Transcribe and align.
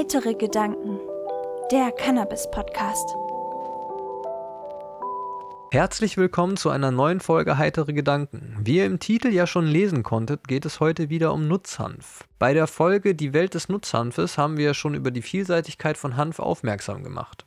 Heitere 0.00 0.32
Gedanken. 0.32 0.98
Der 1.70 1.92
Cannabis-Podcast. 1.92 3.06
Herzlich 5.72 6.16
willkommen 6.16 6.56
zu 6.56 6.70
einer 6.70 6.90
neuen 6.90 7.20
Folge 7.20 7.58
Heitere 7.58 7.92
Gedanken. 7.92 8.56
Wie 8.62 8.78
ihr 8.78 8.86
im 8.86 8.98
Titel 8.98 9.28
ja 9.28 9.46
schon 9.46 9.66
lesen 9.66 10.02
konntet, 10.02 10.48
geht 10.48 10.64
es 10.64 10.80
heute 10.80 11.10
wieder 11.10 11.34
um 11.34 11.48
Nutzhanf. 11.48 12.24
Bei 12.38 12.54
der 12.54 12.66
Folge 12.66 13.14
Die 13.14 13.34
Welt 13.34 13.52
des 13.52 13.68
Nutzhanfes 13.68 14.38
haben 14.38 14.56
wir 14.56 14.72
schon 14.72 14.94
über 14.94 15.10
die 15.10 15.20
Vielseitigkeit 15.20 15.98
von 15.98 16.16
Hanf 16.16 16.38
aufmerksam 16.38 17.04
gemacht. 17.04 17.44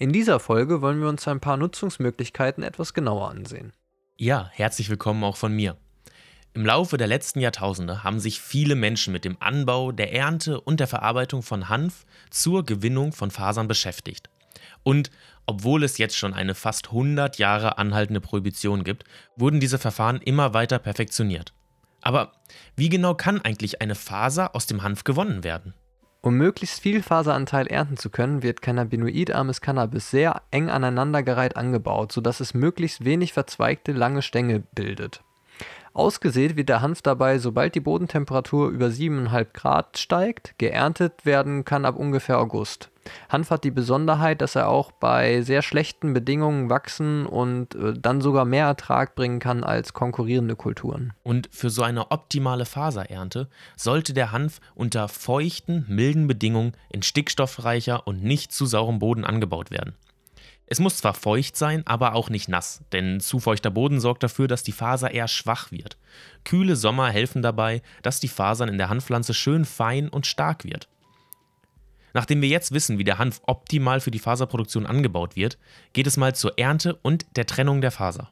In 0.00 0.12
dieser 0.12 0.40
Folge 0.40 0.82
wollen 0.82 1.00
wir 1.00 1.08
uns 1.08 1.28
ein 1.28 1.38
paar 1.38 1.56
Nutzungsmöglichkeiten 1.56 2.64
etwas 2.64 2.94
genauer 2.94 3.30
ansehen. 3.30 3.72
Ja, 4.16 4.50
herzlich 4.52 4.90
willkommen 4.90 5.22
auch 5.22 5.36
von 5.36 5.52
mir. 5.52 5.76
Im 6.54 6.66
Laufe 6.66 6.98
der 6.98 7.06
letzten 7.06 7.40
Jahrtausende 7.40 8.04
haben 8.04 8.20
sich 8.20 8.38
viele 8.42 8.74
Menschen 8.74 9.10
mit 9.12 9.24
dem 9.24 9.38
Anbau, 9.40 9.90
der 9.90 10.12
Ernte 10.12 10.60
und 10.60 10.80
der 10.80 10.86
Verarbeitung 10.86 11.42
von 11.42 11.70
Hanf 11.70 12.04
zur 12.28 12.66
Gewinnung 12.66 13.12
von 13.12 13.30
Fasern 13.30 13.68
beschäftigt. 13.68 14.28
Und 14.82 15.10
obwohl 15.46 15.82
es 15.82 15.96
jetzt 15.96 16.16
schon 16.16 16.34
eine 16.34 16.54
fast 16.54 16.88
100 16.88 17.38
Jahre 17.38 17.78
anhaltende 17.78 18.20
Prohibition 18.20 18.84
gibt, 18.84 19.04
wurden 19.34 19.60
diese 19.60 19.78
Verfahren 19.78 20.20
immer 20.20 20.52
weiter 20.52 20.78
perfektioniert. 20.78 21.54
Aber 22.02 22.32
wie 22.76 22.90
genau 22.90 23.14
kann 23.14 23.40
eigentlich 23.40 23.80
eine 23.80 23.94
Faser 23.94 24.54
aus 24.54 24.66
dem 24.66 24.82
Hanf 24.82 25.04
gewonnen 25.04 25.44
werden? 25.44 25.72
Um 26.20 26.34
möglichst 26.36 26.80
viel 26.80 27.02
Faseranteil 27.02 27.66
ernten 27.66 27.96
zu 27.96 28.10
können, 28.10 28.42
wird 28.42 28.60
cannabinoidarmes 28.60 29.62
Cannabis 29.62 30.10
sehr 30.10 30.42
eng 30.50 30.68
aneinandergereiht 30.68 31.56
angebaut, 31.56 32.12
sodass 32.12 32.40
es 32.40 32.52
möglichst 32.52 33.04
wenig 33.06 33.32
verzweigte 33.32 33.92
lange 33.92 34.20
Stängel 34.20 34.64
bildet. 34.74 35.22
Ausgesät 35.94 36.56
wird 36.56 36.68
der 36.68 36.80
Hanf 36.80 37.02
dabei, 37.02 37.38
sobald 37.38 37.74
die 37.74 37.80
Bodentemperatur 37.80 38.70
über 38.70 38.86
7,5 38.86 39.46
Grad 39.52 39.98
steigt. 39.98 40.54
Geerntet 40.58 41.26
werden 41.26 41.64
kann 41.64 41.84
ab 41.84 41.96
ungefähr 41.96 42.38
August. 42.38 42.90
Hanf 43.28 43.50
hat 43.50 43.64
die 43.64 43.70
Besonderheit, 43.70 44.40
dass 44.40 44.54
er 44.54 44.68
auch 44.68 44.92
bei 44.92 45.42
sehr 45.42 45.62
schlechten 45.62 46.14
Bedingungen 46.14 46.70
wachsen 46.70 47.26
und 47.26 47.74
äh, 47.74 47.94
dann 47.98 48.20
sogar 48.20 48.44
mehr 48.44 48.66
Ertrag 48.66 49.14
bringen 49.14 49.40
kann 49.40 49.64
als 49.64 49.92
konkurrierende 49.92 50.56
Kulturen. 50.56 51.12
Und 51.22 51.48
für 51.50 51.70
so 51.70 51.82
eine 51.82 52.10
optimale 52.10 52.64
Faserernte 52.64 53.48
sollte 53.76 54.14
der 54.14 54.32
Hanf 54.32 54.60
unter 54.74 55.08
feuchten, 55.08 55.84
milden 55.88 56.26
Bedingungen 56.26 56.72
in 56.90 57.02
stickstoffreicher 57.02 58.06
und 58.06 58.22
nicht 58.22 58.52
zu 58.52 58.66
saurem 58.66 58.98
Boden 58.98 59.24
angebaut 59.24 59.70
werden. 59.70 59.94
Es 60.72 60.80
muss 60.80 60.96
zwar 60.96 61.12
feucht 61.12 61.54
sein, 61.54 61.82
aber 61.84 62.14
auch 62.14 62.30
nicht 62.30 62.48
nass, 62.48 62.80
denn 62.92 63.20
zu 63.20 63.40
feuchter 63.40 63.70
Boden 63.70 64.00
sorgt 64.00 64.22
dafür, 64.22 64.48
dass 64.48 64.62
die 64.62 64.72
Faser 64.72 65.10
eher 65.10 65.28
schwach 65.28 65.70
wird. 65.70 65.98
Kühle 66.46 66.76
Sommer 66.76 67.10
helfen 67.10 67.42
dabei, 67.42 67.82
dass 68.00 68.20
die 68.20 68.28
Fasern 68.28 68.70
in 68.70 68.78
der 68.78 68.88
Hanfpflanze 68.88 69.34
schön 69.34 69.66
fein 69.66 70.08
und 70.08 70.26
stark 70.26 70.64
wird. 70.64 70.88
Nachdem 72.14 72.40
wir 72.40 72.48
jetzt 72.48 72.72
wissen, 72.72 72.96
wie 72.96 73.04
der 73.04 73.18
Hanf 73.18 73.42
optimal 73.46 74.00
für 74.00 74.10
die 74.10 74.18
Faserproduktion 74.18 74.86
angebaut 74.86 75.36
wird, 75.36 75.58
geht 75.92 76.06
es 76.06 76.16
mal 76.16 76.34
zur 76.34 76.58
Ernte 76.58 76.98
und 77.02 77.26
der 77.36 77.44
Trennung 77.44 77.82
der 77.82 77.90
Faser. 77.90 78.30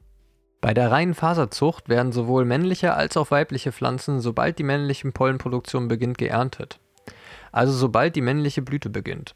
Bei 0.62 0.72
der 0.72 0.90
reinen 0.90 1.12
Faserzucht 1.12 1.90
werden 1.90 2.10
sowohl 2.10 2.46
männliche 2.46 2.94
als 2.94 3.18
auch 3.18 3.30
weibliche 3.30 3.70
Pflanzen, 3.70 4.20
sobald 4.20 4.58
die 4.58 4.64
männliche 4.64 5.10
Pollenproduktion 5.10 5.88
beginnt, 5.88 6.16
geerntet. 6.16 6.80
Also 7.52 7.74
sobald 7.74 8.16
die 8.16 8.22
männliche 8.22 8.62
Blüte 8.62 8.88
beginnt. 8.88 9.34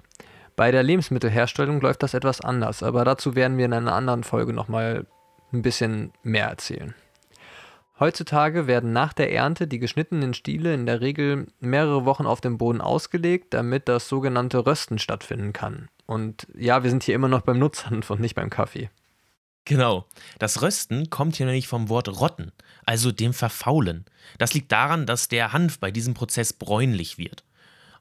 Bei 0.56 0.70
der 0.70 0.84
Lebensmittelherstellung 0.84 1.80
läuft 1.80 2.02
das 2.02 2.14
etwas 2.14 2.40
anders, 2.40 2.82
aber 2.82 3.04
dazu 3.04 3.34
werden 3.34 3.58
wir 3.58 3.64
in 3.64 3.72
einer 3.72 3.94
anderen 3.94 4.22
Folge 4.22 4.52
nochmal 4.52 5.06
ein 5.52 5.62
bisschen 5.62 6.12
mehr 6.22 6.46
erzählen. 6.46 6.94
Heutzutage 7.98 8.66
werden 8.66 8.92
nach 8.92 9.12
der 9.12 9.32
Ernte 9.32 9.68
die 9.68 9.78
geschnittenen 9.78 10.34
Stiele 10.34 10.74
in 10.74 10.86
der 10.86 11.00
Regel 11.00 11.46
mehrere 11.60 12.04
Wochen 12.04 12.26
auf 12.26 12.40
dem 12.40 12.58
Boden 12.58 12.80
ausgelegt, 12.80 13.54
damit 13.54 13.88
das 13.88 14.08
sogenannte 14.08 14.66
Rösten 14.66 14.98
stattfinden 14.98 15.52
kann. 15.52 15.88
Und 16.06 16.48
ja, 16.56 16.82
wir 16.82 16.90
sind 16.90 17.04
hier 17.04 17.14
immer 17.14 17.28
noch 17.28 17.42
beim 17.42 17.58
Nutzhanf 17.58 18.10
und 18.10 18.20
nicht 18.20 18.34
beim 18.34 18.50
Kaffee. 18.50 18.90
Genau. 19.64 20.06
Das 20.38 20.60
Rösten 20.60 21.08
kommt 21.08 21.36
hier 21.36 21.46
nämlich 21.46 21.68
vom 21.68 21.88
Wort 21.88 22.08
rotten, 22.20 22.52
also 22.84 23.12
dem 23.12 23.32
Verfaulen. 23.32 24.04
Das 24.38 24.54
liegt 24.54 24.72
daran, 24.72 25.06
dass 25.06 25.28
der 25.28 25.52
Hanf 25.52 25.78
bei 25.78 25.90
diesem 25.90 26.14
Prozess 26.14 26.52
bräunlich 26.52 27.16
wird 27.16 27.44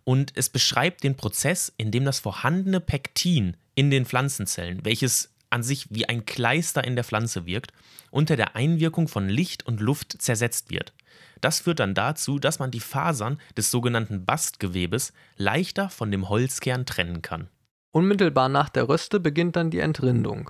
und 0.04 0.34
es 0.36 0.50
beschreibt 0.50 1.04
den 1.04 1.16
Prozess, 1.16 1.74
in 1.78 1.92
dem 1.92 2.06
das 2.06 2.20
vorhandene 2.20 2.80
Pektin 2.80 3.58
in 3.76 3.90
den 3.90 4.06
Pflanzenzellen, 4.06 4.84
welches 4.84 5.34
an 5.50 5.64
sich 5.64 5.88
wie 5.90 6.08
ein 6.10 6.26
Kleister 6.26 6.84
in 6.84 6.96
der 6.96 7.04
Pflanze 7.04 7.46
wirkt, 7.46 7.72
unter 8.12 8.36
der 8.36 8.56
Einwirkung 8.56 9.08
von 9.08 9.30
Licht 9.30 9.66
und 9.66 9.80
Luft 9.80 10.22
zersetzt 10.22 10.72
wird. 10.72 10.94
Das 11.42 11.60
führt 11.60 11.80
dann 11.80 11.94
dazu, 11.94 12.40
dass 12.40 12.60
man 12.60 12.72
die 12.72 12.80
Fasern 12.80 13.40
des 13.58 13.70
sogenannten 13.70 14.26
Bastgewebes 14.26 15.14
leichter 15.38 15.90
von 15.90 16.10
dem 16.10 16.30
Holzkern 16.30 16.86
trennen 16.86 17.22
kann. 17.22 17.50
Unmittelbar 17.92 18.50
nach 18.50 18.70
der 18.70 18.90
Röste 18.90 19.20
beginnt 19.20 19.56
dann 19.56 19.70
die 19.70 19.80
Entrindung. 19.80 20.50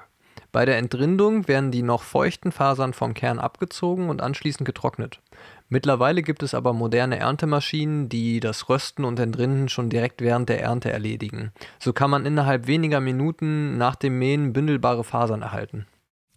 Bei 0.53 0.65
der 0.65 0.77
Entrindung 0.77 1.47
werden 1.47 1.71
die 1.71 1.81
noch 1.81 2.03
feuchten 2.03 2.51
Fasern 2.51 2.93
vom 2.93 3.15
Kern 3.15 3.39
abgezogen 3.39 4.09
und 4.09 4.21
anschließend 4.21 4.65
getrocknet. 4.65 5.19
Mittlerweile 5.69 6.21
gibt 6.21 6.43
es 6.43 6.53
aber 6.53 6.73
moderne 6.73 7.17
Erntemaschinen, 7.17 8.09
die 8.09 8.39
das 8.39 8.69
Rösten 8.69 9.05
und 9.05 9.19
Entrinden 9.19 9.69
schon 9.69 9.89
direkt 9.89 10.21
während 10.21 10.49
der 10.49 10.61
Ernte 10.61 10.91
erledigen. 10.91 11.51
So 11.79 11.93
kann 11.93 12.09
man 12.09 12.25
innerhalb 12.25 12.67
weniger 12.67 12.99
Minuten 12.99 13.77
nach 13.77 13.95
dem 13.95 14.19
Mähen 14.19 14.53
bündelbare 14.53 15.03
Fasern 15.03 15.41
erhalten. 15.41 15.87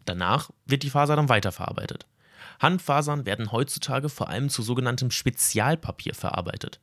Danach 0.04 0.50
wird 0.64 0.82
die 0.84 0.90
Faser 0.90 1.16
dann 1.16 1.28
weiterverarbeitet. 1.28 2.06
Handfasern 2.60 3.26
werden 3.26 3.52
heutzutage 3.52 4.08
vor 4.08 4.28
allem 4.28 4.48
zu 4.48 4.62
sogenanntem 4.62 5.10
Spezialpapier 5.10 6.14
verarbeitet. 6.14 6.80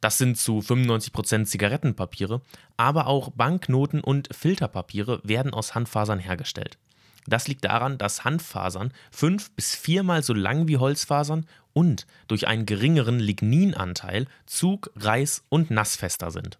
Das 0.00 0.18
sind 0.18 0.36
zu 0.36 0.58
95% 0.58 1.44
Zigarettenpapiere, 1.44 2.42
aber 2.76 3.06
auch 3.06 3.30
Banknoten 3.30 4.00
und 4.00 4.34
Filterpapiere 4.34 5.20
werden 5.22 5.54
aus 5.54 5.74
Handfasern 5.74 6.18
hergestellt. 6.18 6.78
Das 7.26 7.48
liegt 7.48 7.64
daran, 7.64 7.98
dass 7.98 8.24
Handfasern 8.24 8.92
fünf 9.10 9.50
bis 9.52 9.74
viermal 9.74 10.22
so 10.22 10.34
lang 10.34 10.68
wie 10.68 10.78
Holzfasern 10.78 11.46
und 11.72 12.06
durch 12.28 12.48
einen 12.48 12.66
geringeren 12.66 13.18
Ligninanteil 13.18 14.26
zug-, 14.46 14.90
reiß- 14.98 15.42
und 15.48 15.70
nassfester 15.70 16.30
sind. 16.30 16.58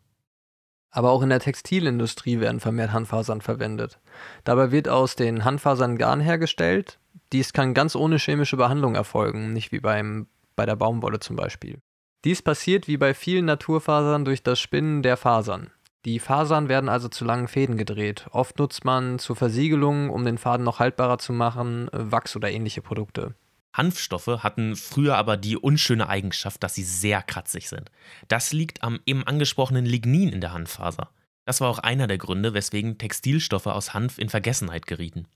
Aber 0.90 1.10
auch 1.10 1.22
in 1.22 1.30
der 1.30 1.40
Textilindustrie 1.40 2.38
werden 2.38 2.60
vermehrt 2.60 2.92
Handfasern 2.92 3.40
verwendet. 3.40 3.98
Dabei 4.44 4.70
wird 4.72 4.88
aus 4.88 5.16
den 5.16 5.44
Handfasern 5.44 5.96
Garn 5.96 6.20
hergestellt. 6.20 6.98
Dies 7.32 7.54
kann 7.54 7.72
ganz 7.72 7.96
ohne 7.96 8.18
chemische 8.18 8.58
Behandlung 8.58 8.94
erfolgen, 8.94 9.54
nicht 9.54 9.72
wie 9.72 9.80
beim, 9.80 10.26
bei 10.54 10.66
der 10.66 10.76
Baumwolle 10.76 11.18
zum 11.18 11.36
Beispiel. 11.36 11.78
Dies 12.24 12.42
passiert 12.42 12.88
wie 12.88 12.98
bei 12.98 13.14
vielen 13.14 13.46
Naturfasern 13.46 14.26
durch 14.26 14.42
das 14.42 14.60
Spinnen 14.60 15.02
der 15.02 15.16
Fasern. 15.16 15.70
Die 16.04 16.18
Fasern 16.18 16.68
werden 16.68 16.88
also 16.88 17.08
zu 17.08 17.24
langen 17.24 17.46
Fäden 17.46 17.76
gedreht. 17.76 18.26
Oft 18.32 18.58
nutzt 18.58 18.84
man 18.84 19.20
zur 19.20 19.36
Versiegelung, 19.36 20.10
um 20.10 20.24
den 20.24 20.36
Faden 20.36 20.64
noch 20.64 20.80
haltbarer 20.80 21.18
zu 21.18 21.32
machen, 21.32 21.88
Wachs 21.92 22.34
oder 22.34 22.50
ähnliche 22.50 22.82
Produkte. 22.82 23.34
Hanfstoffe 23.72 24.42
hatten 24.42 24.76
früher 24.76 25.16
aber 25.16 25.36
die 25.36 25.56
unschöne 25.56 26.08
Eigenschaft, 26.08 26.62
dass 26.62 26.74
sie 26.74 26.82
sehr 26.82 27.22
kratzig 27.22 27.68
sind. 27.68 27.90
Das 28.28 28.52
liegt 28.52 28.82
am 28.82 29.00
eben 29.06 29.26
angesprochenen 29.26 29.86
Lignin 29.86 30.28
in 30.28 30.40
der 30.40 30.52
Hanffaser. 30.52 31.10
Das 31.44 31.60
war 31.60 31.68
auch 31.68 31.78
einer 31.78 32.06
der 32.06 32.18
Gründe, 32.18 32.54
weswegen 32.54 32.98
Textilstoffe 32.98 33.66
aus 33.66 33.94
Hanf 33.94 34.18
in 34.18 34.28
Vergessenheit 34.28 34.86
gerieten. 34.86 35.26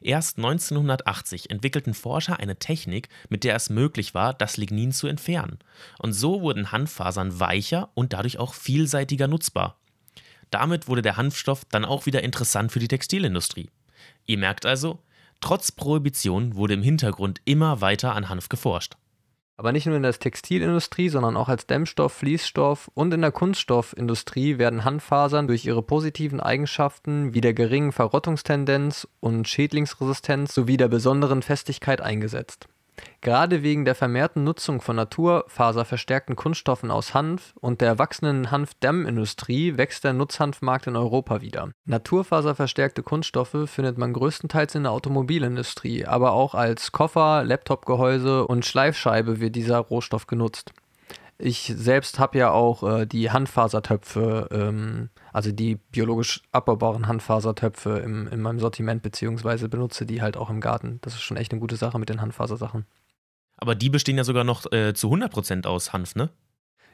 Erst 0.00 0.36
1980 0.38 1.50
entwickelten 1.50 1.94
Forscher 1.94 2.38
eine 2.38 2.58
Technik, 2.58 3.08
mit 3.28 3.42
der 3.42 3.56
es 3.56 3.70
möglich 3.70 4.14
war, 4.14 4.34
das 4.34 4.56
Lignin 4.56 4.92
zu 4.92 5.08
entfernen. 5.08 5.58
Und 5.98 6.12
so 6.12 6.40
wurden 6.40 6.70
Hanffasern 6.70 7.40
weicher 7.40 7.90
und 7.94 8.12
dadurch 8.12 8.38
auch 8.38 8.54
vielseitiger 8.54 9.26
nutzbar. 9.26 9.78
Damit 10.50 10.88
wurde 10.88 11.02
der 11.02 11.16
Hanfstoff 11.16 11.64
dann 11.70 11.84
auch 11.84 12.06
wieder 12.06 12.22
interessant 12.22 12.72
für 12.72 12.78
die 12.78 12.88
Textilindustrie. 12.88 13.70
Ihr 14.26 14.38
merkt 14.38 14.66
also, 14.66 15.00
Trotz 15.40 15.70
Prohibition 15.70 16.56
wurde 16.56 16.74
im 16.74 16.82
Hintergrund 16.82 17.40
immer 17.44 17.80
weiter 17.80 18.14
an 18.14 18.28
Hanf 18.28 18.48
geforscht. 18.48 18.96
Aber 19.58 19.72
nicht 19.72 19.86
nur 19.86 19.96
in 19.96 20.02
der 20.02 20.12
Textilindustrie, 20.12 21.08
sondern 21.08 21.36
auch 21.36 21.48
als 21.48 21.66
Dämmstoff, 21.66 22.12
Fließstoff 22.12 22.90
und 22.94 23.14
in 23.14 23.22
der 23.22 23.32
Kunststoffindustrie 23.32 24.58
werden 24.58 24.84
Hanffasern 24.84 25.46
durch 25.46 25.64
ihre 25.64 25.82
positiven 25.82 26.40
Eigenschaften 26.40 27.32
wie 27.32 27.40
der 27.40 27.54
geringen 27.54 27.92
Verrottungstendenz 27.92 29.08
und 29.20 29.48
Schädlingsresistenz 29.48 30.54
sowie 30.54 30.76
der 30.76 30.88
besonderen 30.88 31.42
Festigkeit 31.42 32.02
eingesetzt. 32.02 32.68
Gerade 33.20 33.62
wegen 33.62 33.84
der 33.84 33.94
vermehrten 33.94 34.44
Nutzung 34.44 34.80
von 34.80 34.96
naturfaserverstärkten 34.96 36.36
Kunststoffen 36.36 36.90
aus 36.90 37.14
Hanf 37.14 37.54
und 37.60 37.80
der 37.80 37.98
wachsenden 37.98 38.50
Hanfdämmindustrie 38.50 39.76
wächst 39.76 40.04
der 40.04 40.12
Nutzhanfmarkt 40.12 40.86
in 40.86 40.96
Europa 40.96 41.40
wieder. 41.40 41.70
Naturfaserverstärkte 41.86 43.02
Kunststoffe 43.02 43.68
findet 43.68 43.98
man 43.98 44.12
größtenteils 44.12 44.74
in 44.74 44.84
der 44.84 44.92
Automobilindustrie, 44.92 46.06
aber 46.06 46.32
auch 46.32 46.54
als 46.54 46.92
Koffer, 46.92 47.42
Laptopgehäuse 47.44 48.46
und 48.46 48.64
Schleifscheibe 48.64 49.40
wird 49.40 49.56
dieser 49.56 49.78
Rohstoff 49.78 50.26
genutzt. 50.26 50.72
Ich 51.38 51.72
selbst 51.76 52.18
habe 52.18 52.38
ja 52.38 52.50
auch 52.50 52.82
äh, 52.82 53.06
die 53.06 53.30
Handfasertöpfe, 53.30 54.48
ähm, 54.50 55.10
also 55.32 55.52
die 55.52 55.76
biologisch 55.76 56.42
abbaubaren 56.50 57.08
Handfasertöpfe 57.08 57.98
im, 57.98 58.26
in 58.28 58.40
meinem 58.40 58.58
Sortiment, 58.58 59.02
beziehungsweise 59.02 59.68
benutze 59.68 60.06
die 60.06 60.22
halt 60.22 60.36
auch 60.38 60.48
im 60.48 60.60
Garten. 60.60 60.98
Das 61.02 61.12
ist 61.14 61.22
schon 61.22 61.36
echt 61.36 61.52
eine 61.52 61.60
gute 61.60 61.76
Sache 61.76 61.98
mit 61.98 62.08
den 62.08 62.22
Handfasersachen. 62.22 62.86
Aber 63.58 63.74
die 63.74 63.90
bestehen 63.90 64.16
ja 64.16 64.24
sogar 64.24 64.44
noch 64.44 64.70
äh, 64.72 64.94
zu 64.94 65.12
100% 65.12 65.66
aus 65.66 65.92
Hanf, 65.92 66.14
ne? 66.14 66.30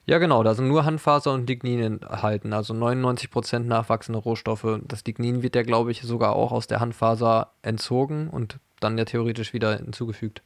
Ja, 0.04 0.18
genau, 0.18 0.42
da 0.42 0.54
sind 0.54 0.66
nur 0.66 0.84
Handfaser 0.84 1.32
und 1.32 1.48
Lignin 1.48 1.80
enthalten, 1.80 2.52
also 2.52 2.74
99% 2.74 3.60
nachwachsende 3.60 4.18
Rohstoffe. 4.18 4.80
Das 4.84 5.04
Lignin 5.04 5.44
wird 5.44 5.54
ja, 5.54 5.62
glaube 5.62 5.92
ich, 5.92 6.02
sogar 6.02 6.34
auch 6.34 6.50
aus 6.50 6.66
der 6.66 6.80
Handfaser 6.80 7.52
entzogen 7.62 8.28
und 8.28 8.58
dann 8.80 8.98
ja 8.98 9.04
theoretisch 9.04 9.52
wieder 9.52 9.76
hinzugefügt. 9.76 10.42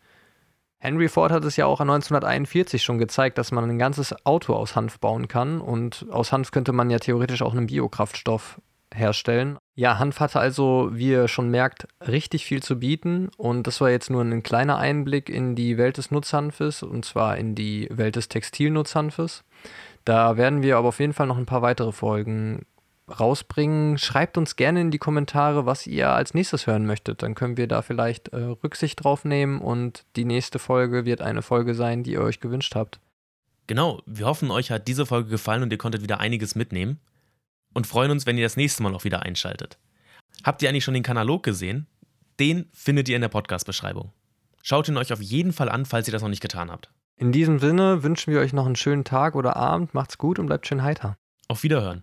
Henry 0.86 1.08
Ford 1.08 1.32
hat 1.32 1.44
es 1.44 1.56
ja 1.56 1.66
auch 1.66 1.80
1941 1.80 2.80
schon 2.80 2.98
gezeigt, 2.98 3.38
dass 3.38 3.50
man 3.50 3.68
ein 3.68 3.76
ganzes 3.76 4.14
Auto 4.24 4.54
aus 4.54 4.76
Hanf 4.76 5.00
bauen 5.00 5.26
kann 5.26 5.60
und 5.60 6.06
aus 6.12 6.30
Hanf 6.30 6.52
könnte 6.52 6.72
man 6.72 6.90
ja 6.90 7.00
theoretisch 7.00 7.42
auch 7.42 7.52
einen 7.52 7.66
Biokraftstoff 7.66 8.60
herstellen. 8.94 9.58
Ja, 9.74 9.98
Hanf 9.98 10.20
hatte 10.20 10.38
also, 10.38 10.90
wie 10.92 11.10
ihr 11.10 11.26
schon 11.26 11.50
merkt, 11.50 11.88
richtig 12.06 12.46
viel 12.46 12.62
zu 12.62 12.78
bieten 12.78 13.30
und 13.36 13.66
das 13.66 13.80
war 13.80 13.90
jetzt 13.90 14.10
nur 14.10 14.22
ein 14.22 14.44
kleiner 14.44 14.78
Einblick 14.78 15.28
in 15.28 15.56
die 15.56 15.76
Welt 15.76 15.96
des 15.96 16.12
Nutzhanfes 16.12 16.84
und 16.84 17.04
zwar 17.04 17.36
in 17.36 17.56
die 17.56 17.88
Welt 17.90 18.14
des 18.14 18.28
Textilnutzhanfes. 18.28 19.42
Da 20.04 20.36
werden 20.36 20.62
wir 20.62 20.76
aber 20.76 20.86
auf 20.86 21.00
jeden 21.00 21.14
Fall 21.14 21.26
noch 21.26 21.36
ein 21.36 21.46
paar 21.46 21.62
weitere 21.62 21.90
Folgen 21.90 22.64
rausbringen. 23.08 23.98
Schreibt 23.98 24.36
uns 24.38 24.56
gerne 24.56 24.80
in 24.80 24.90
die 24.90 24.98
Kommentare, 24.98 25.66
was 25.66 25.86
ihr 25.86 26.10
als 26.10 26.34
nächstes 26.34 26.66
hören 26.66 26.86
möchtet. 26.86 27.22
Dann 27.22 27.34
können 27.34 27.56
wir 27.56 27.66
da 27.66 27.82
vielleicht 27.82 28.28
äh, 28.28 28.36
Rücksicht 28.36 29.02
drauf 29.02 29.24
nehmen 29.24 29.60
und 29.60 30.04
die 30.16 30.24
nächste 30.24 30.58
Folge 30.58 31.04
wird 31.04 31.20
eine 31.20 31.42
Folge 31.42 31.74
sein, 31.74 32.02
die 32.02 32.12
ihr 32.12 32.22
euch 32.22 32.40
gewünscht 32.40 32.74
habt. 32.74 33.00
Genau, 33.66 34.02
wir 34.06 34.26
hoffen, 34.26 34.50
euch 34.50 34.70
hat 34.70 34.86
diese 34.86 35.06
Folge 35.06 35.28
gefallen 35.28 35.62
und 35.62 35.72
ihr 35.72 35.78
konntet 35.78 36.02
wieder 36.02 36.20
einiges 36.20 36.54
mitnehmen 36.54 37.00
und 37.74 37.86
freuen 37.86 38.10
uns, 38.10 38.26
wenn 38.26 38.38
ihr 38.38 38.44
das 38.44 38.56
nächste 38.56 38.82
Mal 38.82 38.94
auch 38.94 39.04
wieder 39.04 39.22
einschaltet. 39.22 39.78
Habt 40.44 40.62
ihr 40.62 40.68
eigentlich 40.68 40.84
schon 40.84 40.94
den 40.94 41.02
Kanalog 41.02 41.42
gesehen? 41.42 41.86
Den 42.38 42.66
findet 42.72 43.08
ihr 43.08 43.16
in 43.16 43.22
der 43.22 43.28
Podcast-Beschreibung. 43.28 44.12
Schaut 44.62 44.88
ihn 44.88 44.96
euch 44.96 45.12
auf 45.12 45.22
jeden 45.22 45.52
Fall 45.52 45.68
an, 45.68 45.86
falls 45.86 46.08
ihr 46.08 46.12
das 46.12 46.22
noch 46.22 46.28
nicht 46.28 46.42
getan 46.42 46.70
habt. 46.70 46.90
In 47.16 47.32
diesem 47.32 47.58
Sinne 47.58 48.02
wünschen 48.02 48.32
wir 48.32 48.40
euch 48.40 48.52
noch 48.52 48.66
einen 48.66 48.76
schönen 48.76 49.04
Tag 49.04 49.34
oder 49.34 49.56
Abend. 49.56 49.94
Macht's 49.94 50.18
gut 50.18 50.38
und 50.38 50.46
bleibt 50.46 50.66
schön 50.66 50.82
heiter. 50.82 51.16
Auf 51.48 51.62
Wiederhören. 51.62 52.02